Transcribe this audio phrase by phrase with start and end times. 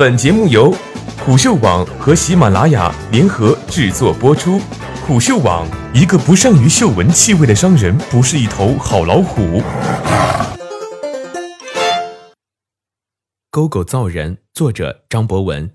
[0.00, 0.74] 本节目由
[1.26, 4.58] 虎嗅网和喜马拉雅联合制作播出。
[5.06, 9.62] 虎嗅网：一个不善于嗅闻气味的商人，不是一头好老虎。
[13.50, 15.70] 勾勾造人，作者张博文。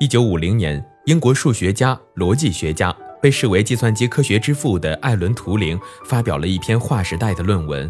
[0.00, 2.92] 一九五零年，英国数学家、逻辑学家，
[3.22, 7.88] 被视为计算机科学之父的艾伦·图灵发表了一篇划时代的论文。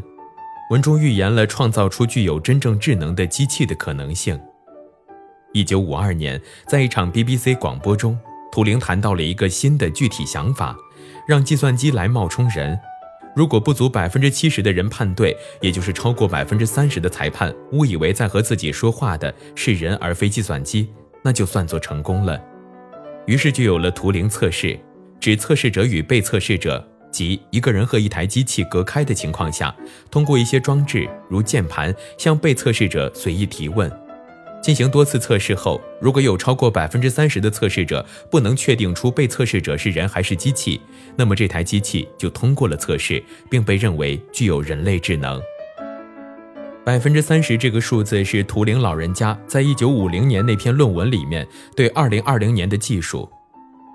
[0.70, 4.38] 文中预言了创造出具有真正智能的机器的可能性。
[5.56, 6.38] 一九五二年，
[6.68, 8.18] 在一场 BBC 广播中，
[8.52, 10.76] 图灵谈到了一个新的具体想法：
[11.26, 12.78] 让计算机来冒充人。
[13.34, 20.90] 如果不足百分之七十的人判对，也就是超过百分之三十的裁判误以为在和自己说话的是人而非计算机，
[21.22, 22.38] 那就算作成功了。
[23.24, 24.78] 于是就有了图灵测试，
[25.18, 26.86] 指测试者与被测试者。
[27.10, 29.74] 即一个人和一台机器隔开的情况下，
[30.10, 33.90] 通过一些装置如键盘向被测试者随意提问。
[34.62, 40.80] 进行多次测试后，如果有超过百分之三十的测试者不能确定出被测试者是人还是机器，
[41.14, 45.40] 那么这台机器就通过了测试，并被认为具有人类智能。
[46.84, 53.28] 百分之三十这个数字是图灵老人家在一九五零年那篇论文里面对二零二零年的技术。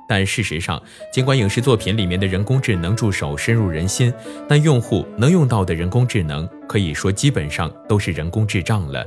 [0.08, 0.82] 但事实上，
[1.14, 4.14] 尽管影视作品里面的人工智能助手深入人心，
[4.48, 9.06] 但用户能用到的人工智能可以说基本上都是人工智障了。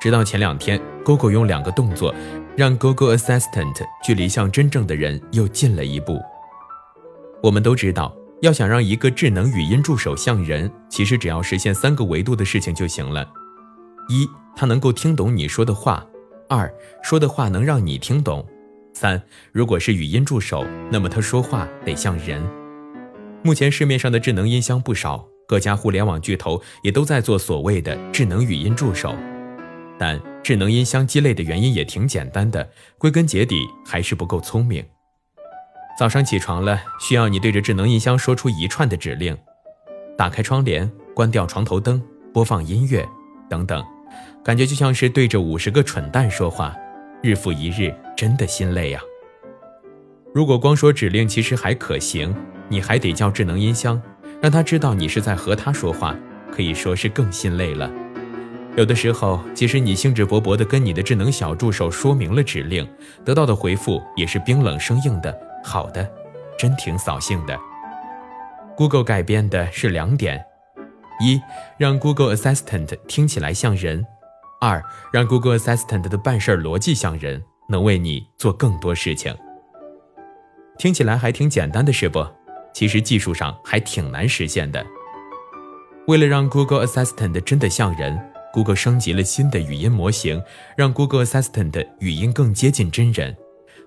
[0.00, 2.14] 直到前两天，Google 用两个动作，
[2.56, 6.20] 让 Google Assistant 距离像真正的人又近了一步。
[7.42, 13.26] 我们都知道，要想让一个智能语音助手像人，其实只要实现三个维度的事情就行了：
[14.08, 16.06] 一，它能够听懂你说的话；
[16.48, 18.46] 二，说的话能让你听懂。
[18.94, 19.20] 三，
[19.52, 22.42] 如果是语音助手，那么他说话得像人。
[23.42, 29.14] 目前市面上的智能音箱不少，各家互联网巨头也都在做所谓的智能语音助手。
[29.98, 34.84] 但智能音箱鸡肋的原因也挺简单的，归根结底还是不够聪明。
[35.98, 39.36] 早上起床了，需要你对着智能音箱说出一串的指令：
[40.16, 42.02] 打开窗帘，关掉床头灯，
[42.32, 43.06] 播放音乐，
[43.48, 43.82] 等等，
[44.44, 46.76] 感觉就像是对着五十个蠢蛋说话。
[47.22, 49.00] 日复一日，真的心累呀。
[50.34, 52.34] 如果光说指令其实还可行，
[52.68, 54.00] 你还得叫智能音箱，
[54.42, 56.14] 让他知道你是在和他说话，
[56.52, 57.90] 可以说是更心累了。
[58.76, 62.86] 有的时候，即使你兴致勃勃地跟你的智能小助手说明了指令，
[63.24, 65.34] 得到的回复也是冰冷生硬的。
[65.64, 66.06] 好的，
[66.58, 67.58] 真挺扫兴的。
[68.76, 70.44] Google 改编的是两点：
[71.20, 71.40] 一，
[71.78, 74.04] 让 Google Assistant 听起来像人。
[74.60, 79.34] 二，让 Google Assistant 的办事逻辑像人，能为你做更多事情。
[80.76, 82.26] 听起来还挺简单的是不？
[82.74, 84.84] 其实技术上还挺难实现的。
[86.06, 88.18] 为了让 Google Assistant 真的像人
[88.56, 90.42] ，Google 升级了新的语音模型，
[90.78, 93.36] 让 Google Assistant 语音更接近真人，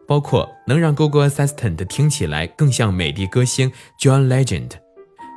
[0.08, 4.70] 包括能让 Google Assistant 听起来更像美的歌星 John Legend。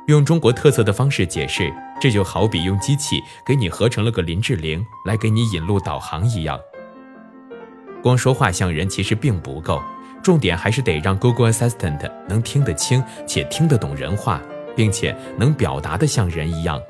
[0.05, 1.73] 用中国特色的方式解释。
[2.01, 6.59] 这就好比用机器给你合成了个林志玲来给你引路导航一样。
[8.01, 9.81] 光说话像人其实并不够，
[10.21, 14.41] 重点还是得让 Google Assistant 能听得清且听得懂人话，
[14.75, 16.81] 并且能表达的像人一样。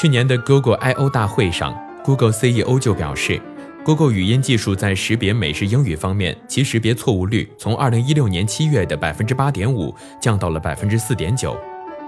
[0.00, 3.42] 去年的 Google I/O 大会上，Google CEO 就表示
[3.84, 9.92] ，Google 语音技术在识别美式英语方面，其识别错误率从2016年7月的百分之八点五
[10.22, 11.58] 降到了百分之四点九。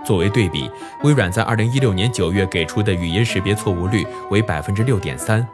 [0.07, 0.71] 作为对比，
[1.03, 5.45] 微软在二零一六年九月给出的语音识别错误率为百分之六点三，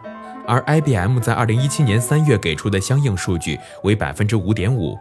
[0.47, 4.95] 而 IBM 在二零一七年三月给出的相应数据为百分之五点五。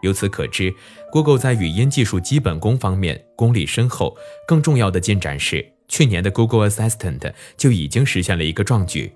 [0.00, 0.74] 由此可知
[1.12, 4.16] ，Google 在语音技术基本功方面功力深厚。
[4.48, 9.12] 更重要的进展是，去年的 Google Assistant 就已经实现了一个壮举，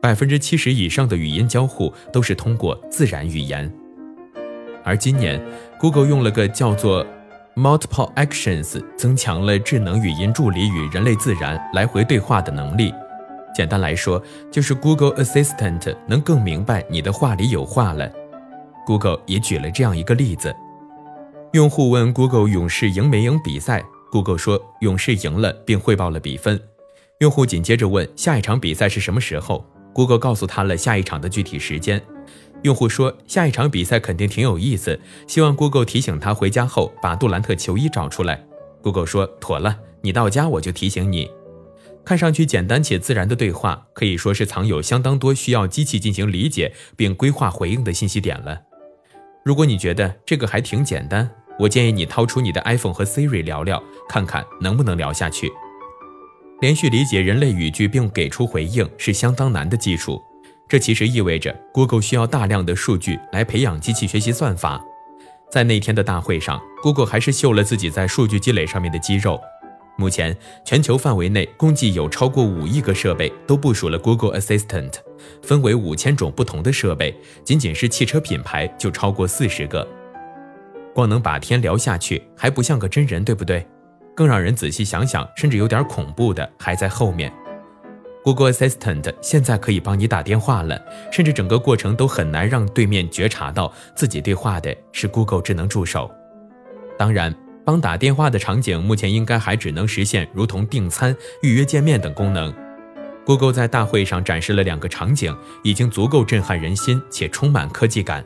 [0.00, 3.70] 百分之七十以上的语音交互都是通过自然语言。
[4.82, 5.38] 而今年
[5.78, 7.06] ，Google 用了个叫做。
[7.54, 12.94] Multiple Actions 增强了智能语音助理与人类自然来回对话的能力。
[13.52, 18.08] 简单来说，就是 Google Assistant 能更明白你的话里有话了。
[18.86, 20.54] Google 也举了这样一个例子：
[21.52, 26.60] 用户问 Google 勇士赢没赢比赛，Google 说勇士赢了，并汇报了比分。
[27.18, 32.00] 用户紧接着问下一场比赛是什么时候，Google 告诉他了下一场的具体时间。
[32.62, 38.44] 用户说：“下一场比赛肯定挺有意思，希望 Google 提醒他回家后把杜兰特球衣找出来。
[38.82, 41.30] ”Google 说：“妥了，你到家我就提醒你。”
[42.04, 48.62] 看上去简单且自然的对话，可以说是藏有相当多需要机器进行理解并规划回应的信息点了。
[49.44, 55.50] 如果你觉得这个还挺简单，我建议你掏出你的 iPhone 和 Siri 聊聊，看看能不能聊下去。
[56.60, 60.22] 连续理解人类语句并给出回应是相当难的技术。
[60.68, 64.84] 这其实意味着 Google 需要大量的数据来培养机器学习算法。
[65.50, 69.40] 在那天的大会上，Google 还是秀了自己在数据积累上面的肌肉。
[69.96, 74.92] 目前，全球范围内共计有超过五亿个设备都部署了 Google Assistant，
[75.42, 79.88] 分为五千种不同的设备，仅仅是汽车品牌就超过四十个。
[80.98, 83.64] 光能把天聊下去，还不像个真人，对不对？
[84.16, 87.32] 更让人仔细想想，甚至有点恐怖的还在后面。
[88.24, 90.76] Google Assistant 现在可以帮你打电话了，
[91.12, 96.10] 甚至整个过程都很难让对面觉察到自己对话的是 Google 智能助手。
[96.98, 97.32] 当然，
[97.64, 102.52] 帮打电话的场景目前应该还只能实现如同订餐、预约见面等功能。
[103.24, 108.24] Google 在大会上展示了两个场景，已经足够震撼人心且充满科技感。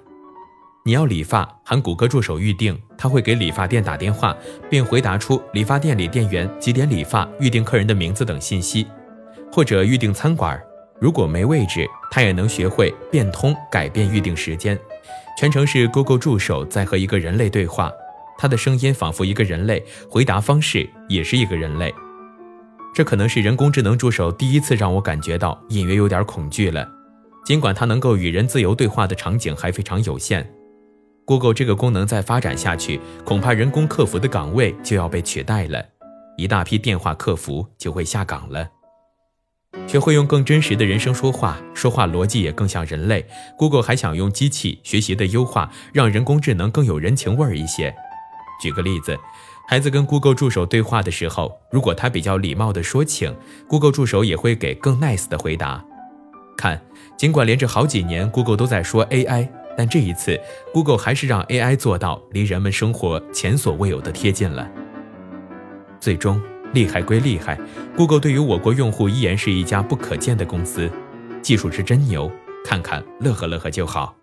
[0.84, 4.36] 你要理发，喊谷歌助手预定，他会给理发店打电话，
[4.68, 8.84] 并回答出理发店里店员几点理发、预定客人的名字等信息。
[9.52, 10.60] 或者预定餐馆，
[11.00, 14.76] 如果没位置，他也能学会变通改变预定时间。
[15.38, 17.92] 全程是 Google 助手在和一个人类对话，
[18.36, 21.94] 他的声音仿佛一个人类，回答方式也是一个人类。
[22.92, 26.88] 这可能是人工智能助手第一次让我感觉到隐约有点恐惧了。
[27.44, 30.48] 尽管它能够与人自由对话的场景还非常有限
[31.24, 35.84] ，Google 这个功能再发展下去，恐怕人工客服的岗位就要被取代了，
[36.36, 38.68] 一大批电话客服就会下岗了。
[39.86, 43.26] 学会用更真实的人声说话，说话逻辑也更像人类。
[43.56, 47.94] Google 还想用机器学习的优化，让人工智能更有人情味儿一些。
[48.62, 49.18] 举个例子，
[49.66, 53.34] 孩子跟 Google 助手对话的时候，如果他比较礼貌地说请
[53.66, 55.82] ，Google 助手也会给更 nice 的回答。
[56.56, 56.80] 看，
[57.16, 60.38] 尽管连着好几年 Google 都在说 AI，但这一次
[60.72, 64.68] Google 还是让 AI 做到离人们生活前所未有的贴近了。
[66.00, 66.40] 最终。
[66.74, 67.58] 厉害归厉害
[67.94, 70.90] ，Google 对于我国用户依然是一家不可见的公司，
[71.42, 72.32] 技术是真牛，
[72.64, 74.16] 看看乐呵乐呵就好。